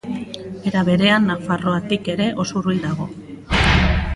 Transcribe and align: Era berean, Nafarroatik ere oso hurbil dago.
Era 0.69 0.81
berean, 0.87 1.27
Nafarroatik 1.31 2.09
ere 2.15 2.31
oso 2.45 2.59
hurbil 2.63 2.81
dago. 2.87 3.07